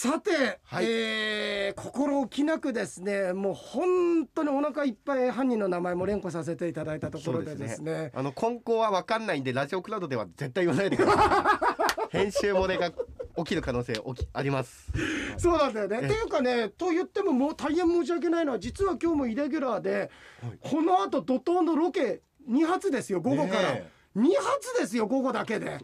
[0.00, 0.84] さて、はい。
[0.88, 8.12] えー心置きなくですねもう本当にお腹いっぱい犯人の名前も連呼させていただいたところでですね。
[8.14, 11.60] あの今後は分かんないんでラジオクラウドでは絶対言わないでくださ
[12.12, 12.92] い編集漏れが
[13.38, 14.92] 起きる可能性起きあります。
[15.36, 15.98] そうなんだよね。
[16.02, 20.10] えっていうかねと言ってももう大変申し訳ないのは実は今日もイレギュラーで、
[20.40, 20.58] はい。
[20.60, 23.72] この後怒涛のロケ2発ですよ午後から。
[23.72, 25.78] ね2発ですよ午後だけで。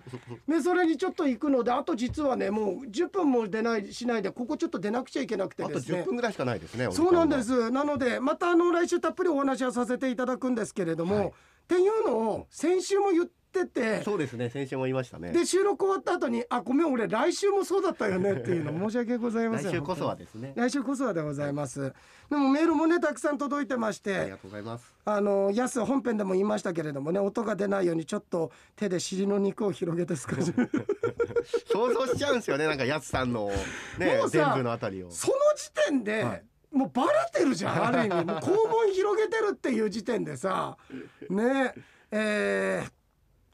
[0.49, 6.01] でそれにちょっと行くのであと実はねもう10分も出ないしないでここちょっと出なくちゃいけなくてあとですね。
[6.01, 7.71] 10分ぐらいしかないですねそうはなんです。
[7.71, 11.27] なのでまたあの来週たっぷりお話はさせていただくんですけれども、はい。
[11.29, 11.31] っ
[11.67, 13.33] ていうのを先週も言って
[13.67, 14.51] てそうですね。
[14.51, 15.33] 先週も言いましたね。
[15.33, 19.71] で収録終わった後に「あごめん俺来週もそうだったよね」っていうの 申し訳ございません。
[19.71, 20.53] 来週こそはですね。
[20.57, 21.93] 来週こそはでございます、
[22.29, 24.93] でもメールもねたくさん届いてましてありがとうございます。
[25.05, 30.53] あのやす本編でも言いましたけれどもね音が出ないようにちょっと手で尻の肉を広げて少し
[31.71, 33.51] 想像しちゃうんですよねなんかやつさんの
[33.99, 35.11] ね全部のあたりを。
[35.11, 36.45] その時点で、はい。
[36.73, 38.25] もうバレてるじゃんある意味。
[38.25, 40.77] もう肛門広げてるっていう時点でさ
[41.31, 41.73] ね
[42.11, 42.93] えー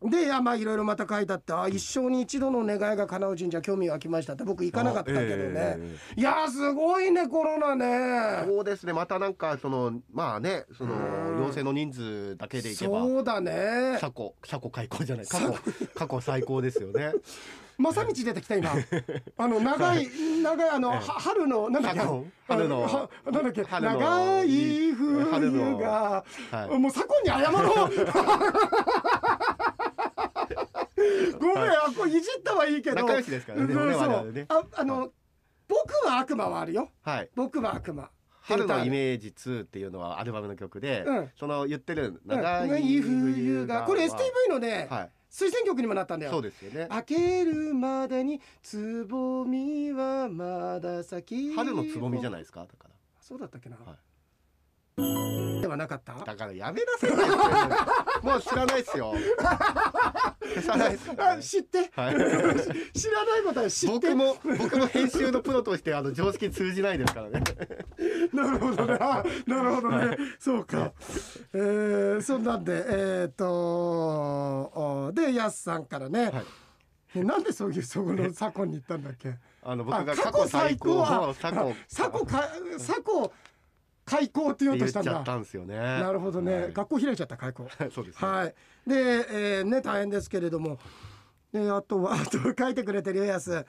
[0.02, 8.44] でいやまあいろいろまた書いてあってあ一生に一度の願いが叶う神社興味湧きましたって僕行かなかったけどね、えいやーすごいねコロナね。
[8.46, 8.94] そうですね。
[8.94, 10.96] またなんかそのまあねそのう
[11.38, 11.40] ん。
[11.44, 13.98] 陽性の人数だけでいけばそうだね。
[14.00, 15.54] 過去過去開口じゃない過去
[15.94, 17.12] 過去最高ですよね。
[17.80, 18.70] 正道出てきた今。
[19.38, 20.06] あの長い
[20.42, 22.00] 長いあの、春のなんだっけ？
[22.46, 23.62] 春のなんだっけ？
[23.64, 26.78] 長い冬が、はい。
[26.78, 27.90] もう左近に謝ろう
[31.40, 32.96] ごめん、あこれいじったはいいけど。
[32.96, 33.74] 仲良しですからね。
[33.74, 33.92] そう。
[33.92, 34.46] そうね。
[34.48, 35.12] ああの、
[35.66, 36.90] 僕は悪魔はあるよ。
[37.02, 37.30] はい。
[37.34, 38.10] 僕は悪魔。
[38.42, 41.30] 春のイメメージ2っていうのはアルバムの曲で、うん。
[41.38, 44.16] その言ってる長長いい冬がこれ STV
[44.48, 45.10] のね、はい。
[45.30, 46.32] 推薦曲にもなったんだよ。
[46.32, 46.88] そうですよね。
[46.88, 52.60] 開けるまでにつぼみはまだ咲き春のつぼみじゃないですか？
[52.60, 52.90] だから。
[53.20, 53.96] そうだったっけな、は
[55.60, 56.14] ではなかった？
[56.14, 57.16] だからやめなさいよ。
[58.22, 59.14] もう知らないっすよ
[61.16, 61.90] あ知って。
[61.94, 62.14] はい。
[62.98, 64.14] 知らないことは知って。
[64.14, 67.42] 僕も僕も編集のプロとしてあの常識通じないですからね。
[68.32, 68.98] なるほどね。
[69.00, 70.92] あなるほどね、そうか。
[71.52, 76.44] えー、そんなんでえっ、とあでやすさんからね、はい。
[77.16, 79.34] えなんでそういうそこの左近に行ったんだっけ？
[79.62, 83.30] あの僕があ過去最高過去左近か左近
[84.10, 85.12] 開校って言おうとしたんだ。
[85.12, 85.76] 言っちゃったんですよね。
[85.76, 86.72] なるほどね、はい。
[86.72, 88.28] 学校開いちゃった開校 そうですね。
[88.28, 88.54] はい。
[88.86, 90.78] で、えーね大変ですけれども。
[91.52, 93.64] であとは あと書いてくれてるよやす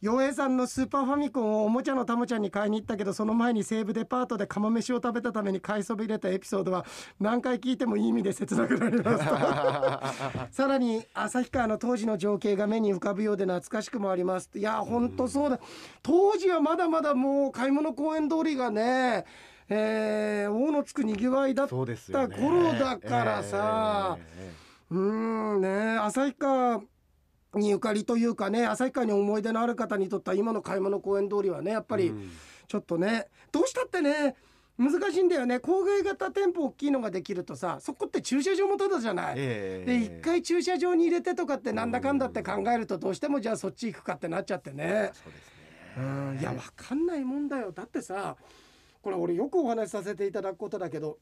[0.00, 6.86] 洋平さんのスーパーファミコンをおもちゃのたもちゃんに買いに行ったけどその前に西武デパートで釜飯を食べたために買いそびれたエピソードは
[7.18, 14.50] 何回聞いてもいい意味で切なくなりますと さらに旭川の当時の情景が目に浮かぶようで懐かしくもあります。
[14.54, 15.58] いや本当そうだ。
[16.00, 19.24] 当時はまだまだもう買い物公園通りがね
[19.70, 24.52] えー、大のつくにぎわいだっそうですた頃だからさ、え
[24.90, 26.80] うーんね旭川
[27.54, 32.12] にゆかりというかね旭川に思い出のある方にとっては今の買い物公園通りはねやっぱり
[32.66, 34.36] ちょっとねどうしたってね
[34.78, 35.56] 難しいんだよね。
[35.56, 39.34] 郊外型店舗大きいのができるとさそこって駐車場もただじゃない。
[39.36, 45.10] ええで一回駐車場に入れてとかってなんだかんだって考えるとどうしてもじゃあそっち行くかってなっちゃってね。
[45.14, 45.58] そうですね。
[45.98, 47.72] うんいやわかんないもんだよ。
[47.72, 48.36] だってさ
[49.08, 51.18] これ俺よくお話しさせていただくことだけど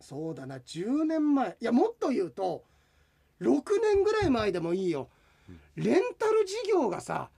[0.00, 1.56] そうだな10年前。
[1.60, 2.64] いやもっと言うと
[3.40, 3.46] 6
[3.80, 5.08] 年ぐらい前でもいいよ。
[5.76, 7.30] レンタル事業がさ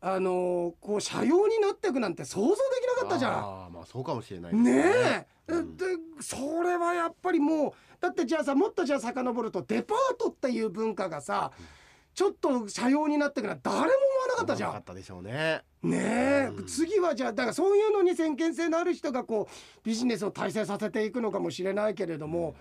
[0.00, 3.32] あのーこう車用になっていくなんて想像できなかったじゃん。
[3.32, 5.26] ああまあそうかもしれないですね。
[5.48, 5.76] え、うん。
[5.76, 5.84] で
[6.20, 11.50] それはやっぱりもうだってじゃあさもっとじゃあ遡るとデパートっていう文化がさ
[12.14, 13.88] ちょっと車用になってくのは誰も
[14.38, 14.68] かったじゃん。
[14.70, 14.80] なか。
[14.80, 15.62] ったでしょうね。
[15.82, 16.66] ねえ、うん。
[16.66, 22.54] 次はじゃあだからそういうのに先見性のある人がこうビジネスを体制させていくのかもしれないけれども、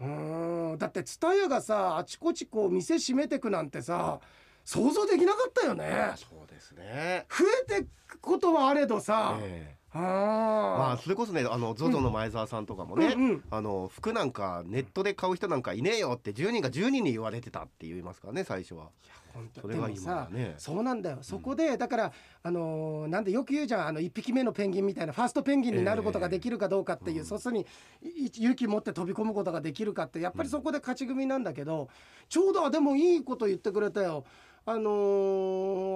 [0.00, 4.20] うーん、だって蔦屋がさあちこちこう店閉めてくなんてさ
[4.64, 6.12] 想像できなかったよね。
[6.16, 7.26] そうですね。
[7.28, 7.44] 増
[7.76, 9.80] えてくことはあれどさ、ええ。
[9.92, 13.22] あまああそれこそねあの ZOZO の前澤さんとかもね、うん。
[13.22, 18.84] うんあの服なんかネットで買う人なんかいねえよって10人が10人に言われてたって言いますからね最初は。
[18.84, 19.19] 本当
[19.60, 21.18] それがでもさ今はねそうなんだよ。
[21.22, 22.12] そこでだから
[22.42, 23.86] あのーなんでよく言うじゃん。
[23.88, 27.66] あの1匹目のペンギンみたいなファーストペンギンになることができるかどうかっていう、うんそうするに
[28.02, 31.88] い勇気持って飛び込むことができるかってやっぱりそこで勝ち組なんだけど、
[32.28, 34.24] ちょうどあでもいいこと言ってくれたよ。
[34.66, 34.80] あの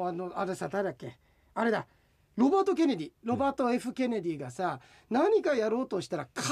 [0.05, 1.17] ーあのあれさ誰だっけ？
[1.55, 1.87] あれだ
[2.37, 6.45] ロバート・ケネディロバート・ F・ ケネディがさ何かやろうとしたら必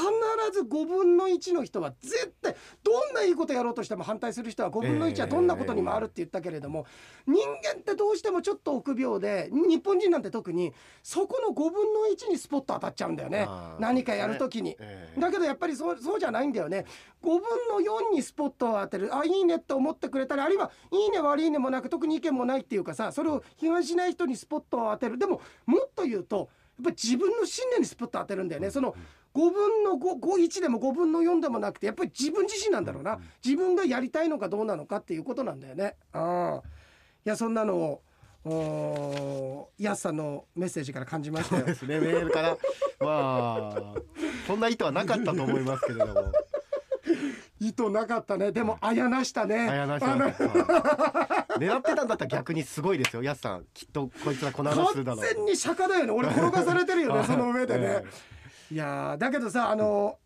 [0.53, 6.87] ず5分の1の人は絶対どんないいことやろうとしても反対する人は5分の1はどんなことにもあるって言ったけれども、
[7.27, 13.49] 人間ってどうしてもちょっと臆病で日本人なんて特にそこの5分の1にスポット当たっちゃうんだよね。
[13.81, 14.77] 何かやるときに。
[14.79, 15.21] ええ。
[15.21, 16.85] だけどやっぱりそうそうじゃないんだよね。
[17.23, 17.41] 5分
[17.71, 25.19] の4にスポットを当てるあいいねって思ってくれたりあるいはいいね悪いねもなく特に意見もないっていうかさそれを批判しない人にスポットを当てる。
[25.19, 25.41] でも
[25.73, 26.47] もっと言うとやっ
[26.85, 28.71] ぱり自分の信念にスポットを当てるんだよね。
[28.71, 28.95] その
[29.35, 33.19] 5分の51でも5分の4でもなくてやっぱり自分自身なんだろうな。
[33.45, 35.97] 自分がやりたいのかどうなのかっていうことなんだよね。
[36.13, 36.69] ああ。
[37.25, 38.03] いやそんなのを
[38.45, 41.63] おーヤスさんのメッセージから感じましたよ。
[41.63, 41.75] そうで。
[41.77, 42.01] すね。
[42.01, 42.59] メールから。
[43.01, 43.95] まあ
[44.47, 46.33] そんな意図はなかったと思いますけれども
[47.63, 48.51] 意図なかったね。
[48.51, 49.69] でもあやなしたね。
[49.69, 50.31] あやなしあの
[51.59, 53.23] 狙ってたんだったら逆にすごいですよ。
[53.23, 55.21] やすさんきっとこいつらこの話するだろう。
[55.21, 56.11] 完全に釈迦だよね。
[56.11, 58.03] 俺転がされてるよねはい その上でね。
[58.71, 60.19] え、いやーだけどさあの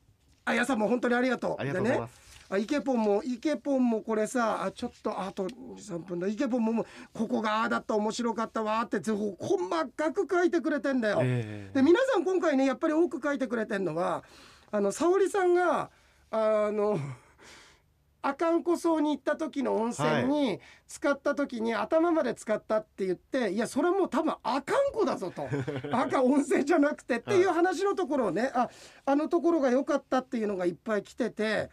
[0.47, 1.57] あやさんも本当にありがとう。
[1.59, 6.27] ありがとうございます、あイケポンもイケポンもこれさあちょっとあと23分だ。
[6.27, 11.75] イケポンももうここがああだった面白かったわーって細かく書いてくれてんだよ、ええ。
[11.75, 14.25] で皆さん今回ねやっぱり多く書いてくれてんのは
[14.71, 15.91] あの沙織さんが
[16.31, 16.99] あの
[18.27, 25.49] 阿寒湖荘に行った時の温泉に使った時に頭まで使ったって言っていやそれはもう多分阿寒湖だぞと。
[25.93, 28.69] 赤温泉じゃなくてっていう話のところをねあ
[29.05, 31.71] あのところが良かったっていうのがいっぱい来てて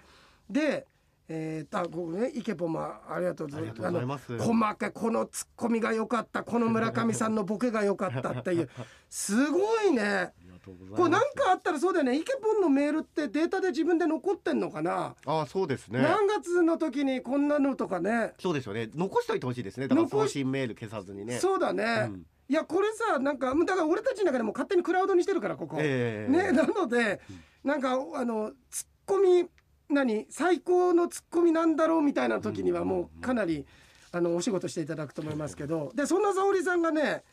[0.49, 0.85] で
[1.29, 3.71] えー、あここねイケポンもありがとうございます。
[3.71, 4.33] ありがとうございます。
[4.33, 8.69] あの細かいこのツッコミが良かったこの村上さんのボケが良かったっていう。
[9.09, 10.33] すごいね
[10.63, 11.01] とうございます。
[11.01, 12.17] これなんかあったらそうだよね。
[12.17, 16.01] イケポンのメールってデータで自分で残ってんのかな、ああそうですね。
[16.01, 18.33] 何月の時にこんなのとかね。
[18.39, 18.89] そうですよね。
[18.95, 19.87] 残しておいてほしいですね。
[19.87, 21.39] だから送信メール消さずにね。
[21.39, 22.25] そうだね、うん。
[22.49, 26.31] いやこれさなんかだから俺たちの中でも勝手にクラウドにしてるからここ、ええ。
[26.31, 27.21] ねなので
[27.63, 29.45] なんかあのツッコミ
[29.89, 33.65] 何最高のツッコミなんだろうみたいな時にはもうかなり
[34.11, 35.91] あのお仕事していただくと思いますけど。
[35.95, 37.23] でそんな沙織さんがね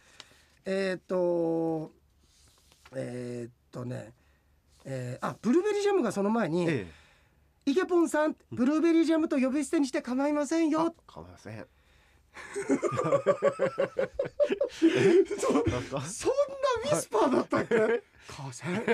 [0.65, 1.93] えっ、と
[2.96, 4.12] えっ、とね
[4.84, 6.87] えーあブルーベリージャムがその前にえ
[7.66, 11.66] 「イケポンさんブルーベリージャムと呼び捨てにして構いませんよ」構いません。
[15.38, 15.62] そそんな
[16.00, 18.02] ウィスパーだったっけ？
[18.28, 18.84] 母さん。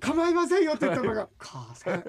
[0.00, 2.04] 構いませんよって言ったのが 母さん。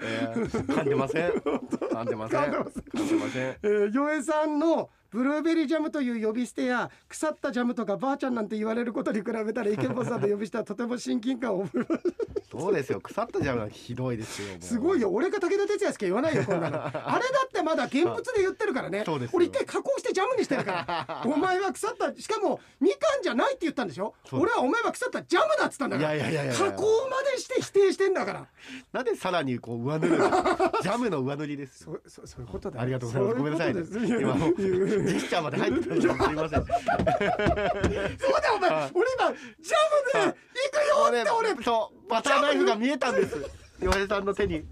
[0.00, 1.30] ええ噛んでません。
[1.32, 2.40] 噛んでません。
[2.40, 2.82] 噛んでません。
[2.82, 3.56] 噛んでません。
[3.62, 12.04] えー、ヨエさんのブルーベリージャムという呼び捨てや腐ったジャムとかばあちゃんなんて言われることに比べたらイケボさんの呼び捨てはとても親近感を覚えます
[12.50, 13.00] そうですよ。
[13.00, 19.02] 腐ったジャムはひどいですよすごいよ俺が武田鉄矢しか言わないよこんなのあれだってまだ現物で言ってるからね。
[19.06, 19.36] そうですよ。
[19.36, 21.22] 俺一回加工してジャムにしてるから。
[21.32, 24.14] お前は腐ったしかもみかんじゃないって言ったんでしょ？
[24.32, 26.14] 俺はお前は腐ったジャムだっつったんだから。
[26.14, 28.46] いやいやいやいや加工までして否定してんだから。
[28.92, 32.82] なんでさらにこう上塗るジャムの上塗りですよ そそそういうことだよ。
[32.82, 33.36] ありがとうございます。
[33.38, 36.64] ごめんなさいねジェスチャーまで入ってたのにすいません。
[36.64, 38.90] そうだよお前はい。
[38.94, 40.34] 俺今ジャムで行
[40.72, 41.64] くよって俺。
[41.64, 43.36] そうバターナイフが見えたんです。
[43.82, 44.64] 岩井さんの手に。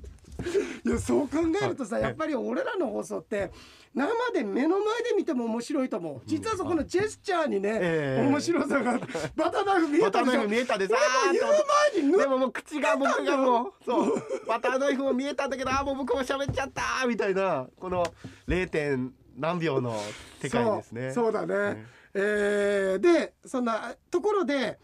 [0.84, 3.50] いやそう考えるとさやっぱり俺らの放送って
[3.92, 6.22] 生で目の前で見ても面白いと思う。
[6.26, 8.28] 実はそこのジェスチャーにね、ええ。
[8.28, 9.00] 面白さが
[9.34, 14.22] バターナイフ見えたでしょフ見えたんです俺も言うあーっ前に塗っとでももう口が僕がもうそう。
[14.46, 17.66] バターナイフも見えたんだけどあーもう僕も喋っちゃったみたいな。
[17.81, 18.04] この
[18.46, 19.10] 0.
[19.38, 19.96] 点何秒の
[20.40, 21.12] 世界ですね。
[21.12, 24.79] そうそうだね、ねえーでそんなところで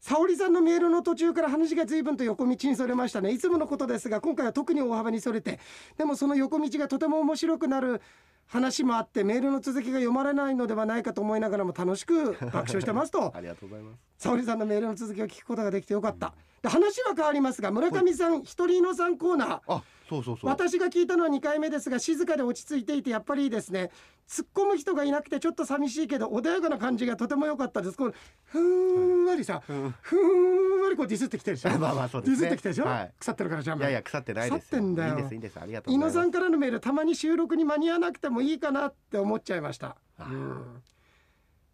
[0.00, 3.30] 沙織さんのメールの途中から話が随分と横道にそれましたね。
[3.30, 5.60] いつものことですが今回は特に大幅にそれて
[5.96, 8.02] でもその横道がとても面白くなる
[8.46, 13.32] 話もあってメールの続きが読まれないのではないかと思いながらも楽しく 爆笑してますと。
[13.34, 13.98] ありがとうございます。
[14.18, 16.34] 沙織さんのメールの続きを聞くことができてよかった。
[16.62, 19.60] で話は変わりますが村上さん一人のさんコーナー。
[19.66, 20.50] あそうそうそう。
[20.50, 23.90] 私が聞いたのは2回目ですが静かで落ち着いていてやっぱりいいですね。
[24.28, 27.96] 突っ込む人がいなくてちょっと寂しいけど穏やかな感じがとても良かったです。
[27.98, 29.60] このふんわりさ、ん。
[29.60, 31.76] ふんわりこうディスってきてるでしょ？
[31.78, 32.48] まあまあそうディですね。
[32.48, 33.12] スってきてるでしょ、はい。
[33.18, 35.16] 腐ってるからじゃんいやいや腐ってないです腐ってんだよ。
[35.16, 35.60] いいですいいです。
[35.60, 36.16] ありがとう伊ございます。
[36.16, 40.82] 野さんからのメールたまに収録に間に合わなくてもいいかなって思っちゃいました、あうん。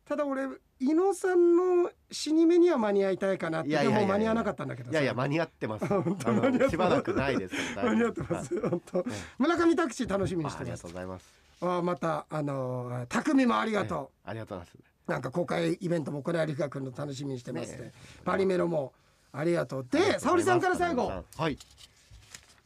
[0.05, 0.47] ただ俺
[0.81, 4.93] 伊野さんの死に目には間に合いたいかなってでも間に合わなかったんだけどさ。
[4.93, 5.85] いやいや間に合ってます。
[6.71, 9.05] しばらくないです間に合ってます本当。
[9.38, 11.33] 村上拓司楽しみにあありがしてますとうございます。
[11.61, 14.90] あまたあのー匠もありがとありがとうございます。
[15.09, 17.93] う、なんか公開イベントもこれ有賀君の楽しみにしてますねね
[18.25, 18.95] パリメロも
[19.33, 21.59] ありがとうで沙織さんから最後はい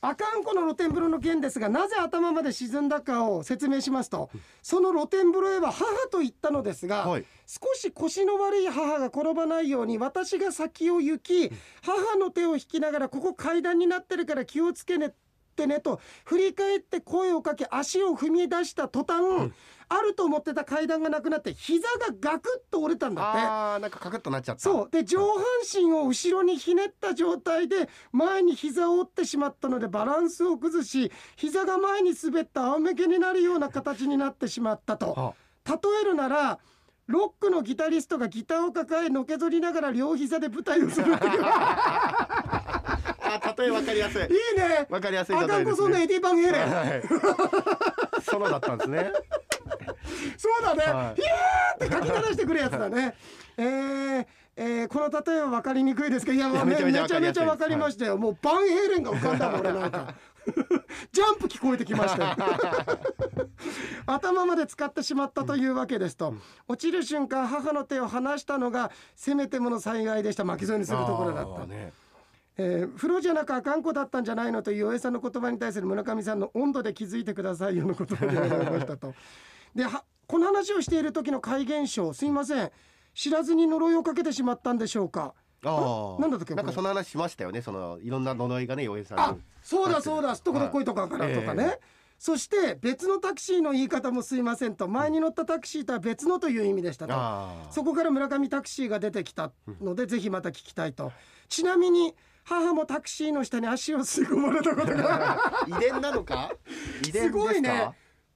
[0.07, 4.31] 阿寒湖の露天風呂の件ですがなぜ頭まで沈んだかを説明しますと
[4.63, 7.25] その露天風呂へは母と言ったのですが、はい。
[7.47, 11.51] 少し腰の悪い母が転ばないように私が先を行き
[11.83, 15.15] 母の手を引きながらここ階段になってるから気をつけね
[15.55, 19.53] ってねと振り返って声をかけ足を踏み出した途端、
[19.89, 23.41] あると思ってた階段がなくなって膝がガクッと折れたんだって。
[23.41, 24.61] あーなんかカクッとなっちゃった。
[24.61, 24.89] そう。
[24.91, 35.13] で上半身を後ろにひねった状態で前に膝を折ってしまったのでバランスを崩し膝が前に滑った仰向けになるような形になってしまったと。
[35.13, 35.35] は
[35.67, 36.59] 例えるなら
[37.07, 41.43] ロックのギタリストがギターを抱えのけぞりながら両膝で舞台をするっていう
[43.65, 44.23] あ例えわかりやすい。
[44.23, 44.29] いい
[44.59, 44.87] ね。
[44.89, 46.71] わかりやすい例あかんこそんなエディ・バンヘイレン。
[46.71, 47.03] はい
[48.23, 49.13] ソロだったんですね。
[50.37, 51.21] そうだね、はい。
[51.21, 53.15] ヒヤーって書き鳴らしてくるやつだね。
[53.57, 56.37] えーえーこの例えは分かりにくいですけど。
[56.37, 56.87] いやいやめちゃ
[57.21, 60.15] めちゃ分かりましたよ、もうバンヘイレンが浮かんだもん俺なんか。
[61.11, 62.37] ジャンプ聞こえてきましたよ。
[64.07, 66.35] 頭まで使ってしまったというわけですと、
[66.69, 70.45] 落ちる瞬間母の手を離したのがせめてもの災害でした。
[70.45, 71.67] 巻き添えにするところだった。
[71.67, 71.93] ね
[72.57, 79.15] えー風呂じゃなくあかんこだったんじゃないのという大江さんの言葉に対する村上さんの温度で気づいてくださいよの言葉でございましたと。
[79.75, 82.71] ではこの話をしている時の怪現象すいません。
[83.15, 85.35] 知らずに呪いをかけてしまったんでしょうか。
[85.65, 87.63] ああなんだっなんかその話しましたよね。
[87.63, 90.35] そのいろんな呪いがね洋平さんあにそうだそうだ。
[90.35, 91.81] すっとこどっこいとかからとかね、ええ。
[92.19, 94.89] そして別のタクシーの言い方もすいませんと。
[94.89, 97.15] 前に乗ったタクシーとは別のという意味でしたと。
[97.71, 101.13] そこから村上タクシーが出てきたので、ぜひまた聞きたいと。
[101.49, 102.15] ちなみに
[102.45, 105.39] 母もタクシーの下に足を吸い込まれたことが。
[105.67, 106.51] 遺伝なのか？
[107.07, 107.27] 遺伝ですか？
[107.27, 107.91] すごいね。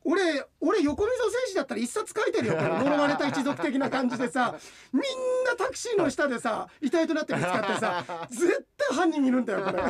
[0.04, 0.22] 俺
[0.60, 2.54] 俺横溝選手だったら一冊書いてるよ。
[2.54, 4.54] 呪われた一族的な感じでさ。
[4.92, 5.02] みん
[5.44, 9.82] なタクシーの下でさ遺体となって見つかってさ絶対犯人いるんだよこれ。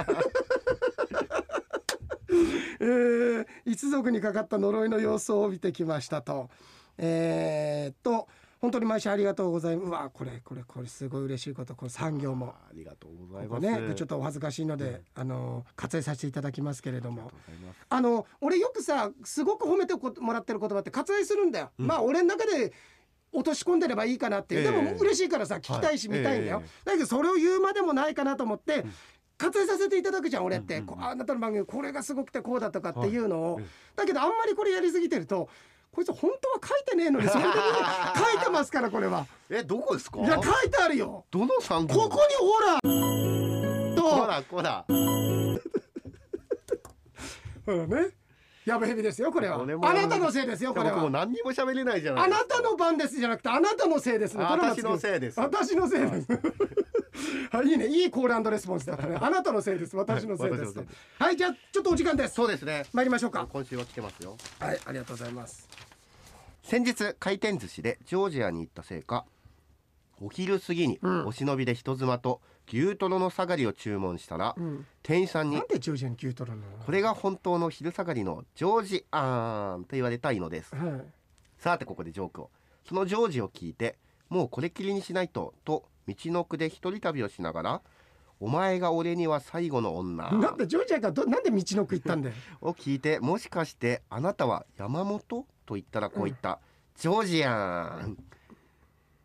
[2.80, 6.48] えー一族にかかった呪いの様子を帯びてきましたと。
[6.96, 8.26] えーっと
[8.60, 9.88] 本当に毎週ありがとうございます。
[9.88, 11.74] うわこれこれこれすごい嬉しいこと。
[11.74, 12.54] これ産業も。
[12.68, 13.66] ありがとうございます。
[13.66, 17.30] ここね、ちょっとお恥ずかしいので、あの割愛させていただきますけれども。
[17.88, 22.72] あの俺よくさすごく褒めてこもらってる言葉って割愛するんだよ、まあ俺の中で
[23.32, 24.78] 落とし込んでればいいかなっていう、でえ。
[24.78, 26.84] えも嬉しいからさ聞きたいしはい見たいんだよ、ええ。
[26.84, 28.84] だけどそれを言うまでもないかなと思って、
[29.38, 30.88] 割愛させていただくじゃん俺って、うん。
[30.88, 33.64] うんうんあなたの番組これがすごくてこうだとかっていうのを、はい。
[33.64, 33.66] え。
[33.96, 35.48] だけどあんまりこれやりすぎてると
[35.92, 37.58] こいつ本当は書いてねえのにそれで書
[38.40, 39.26] いてますからこれは。
[39.50, 40.20] えどこですか？
[40.20, 41.24] いや書いてあるよ。
[41.30, 42.80] どの産業ここにほら
[43.96, 44.02] と。
[44.02, 44.84] ほらほら
[47.66, 48.10] ほらね。
[48.64, 49.62] やぶヘビですよこれは。
[49.62, 52.24] あなたのせいですよこれ僕も何にも喋れないじゃない。
[52.24, 55.40] あなたの番ですじゃなくてあなたのせいです私のせいです。
[55.40, 56.32] 私のせいです。
[57.50, 57.86] はいいいね。
[57.86, 59.16] いいコールレスポンスだったね。
[59.18, 59.96] あなたのせいです。
[59.96, 60.84] 私のせいです私のせい
[61.18, 62.34] はいじゃあちょっとお時間です。
[62.34, 62.84] そうですね。
[62.92, 63.46] 参りましょうか。
[63.50, 64.36] 今週は来てますよ。
[64.60, 65.66] はいありがとうございます
[66.68, 69.24] 先日回転寿司でジョージアに行ったせいか
[70.20, 71.26] お昼過ぎにうん。
[71.26, 74.86] お忍びで人妻と牛トロの下がりを注文したら、うん。
[75.02, 76.62] 店員さんになんでジョージアに牛取るの？
[76.84, 80.76] これが本当の昼下がりのジョージアーンと言われたいのです。
[80.76, 81.02] はい。
[81.56, 82.50] さてここでジョークを。
[82.86, 83.96] そのジョージを聞いて
[84.28, 87.80] もうこれっきりにしないとと道の奥で一人旅をしながら
[88.40, 90.30] お前が俺には最後の女。
[90.32, 92.34] なんでジョージアがどなんで道の奥行ったんだよ。
[92.60, 95.46] を聞いてもしかしてあなたは山本？
[95.68, 96.60] と言ったらこう言った、
[96.96, 98.16] ジョージアン。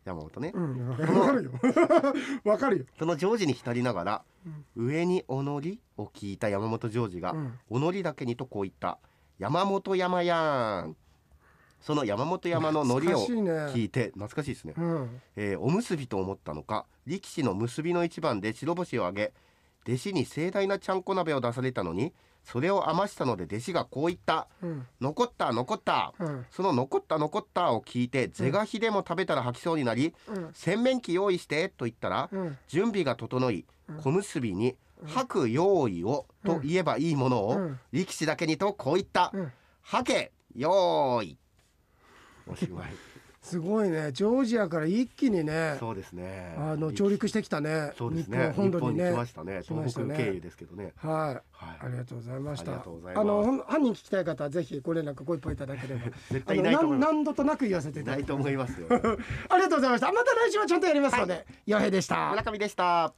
[0.04, 0.88] 山本ね、うん。
[0.92, 1.52] わかるよ。
[2.44, 2.84] わかるよ。
[2.98, 4.24] そのジョージに浸りながら、
[4.76, 7.58] 上におのりを聞いた山本ジョージが、うん。
[7.70, 8.98] おのりだけにとこう言った
[9.38, 10.96] 山本山やん。
[11.80, 15.20] その山本山ののりを聞いて懐かしいですね、うん。
[15.36, 19.32] えーおむすびと思ったのか力士の結びの一番で白星を挙げ
[19.86, 24.46] 弟子に盛大なちゃんこ鍋を出されたのにそれを余したので弟子がこう言った。
[24.62, 26.46] うん「残った残った」うん。
[26.50, 32.58] その残った残ったを聞いて是が非でも食べたら吐きそうになりうん「洗面器用意して」と言ったらうん。
[32.68, 33.64] 準備が整い
[34.02, 37.80] 小結びに「吐く用意を」と言えばいいものをうん。
[37.92, 39.30] 力士だけにとこう言った。
[39.32, 41.38] うん「吐け用意」
[42.46, 42.92] おしまい
[43.44, 44.10] すごいね。
[44.12, 46.54] ジョージアから一気にねそうですね。
[46.56, 47.92] あの上陸してきたね。
[47.96, 48.38] そうですね。
[48.38, 49.10] 日本本土にね。
[49.10, 49.60] 来ましたね。
[49.62, 50.94] 東北経由ですけどね。
[50.96, 51.12] はい。
[51.52, 51.78] はい。
[51.80, 52.72] ありがとうございました。
[52.72, 56.06] あの犯人聞きたい方はぜひご連絡ご一報いただければ。
[56.32, 58.86] 絶対いない何何度となく言わせていただきないと思いますよ。
[59.50, 60.10] ありがとうございました。
[60.10, 62.30] また来週はちゃんとやりますので、よへでした。
[62.30, 63.12] 村上でした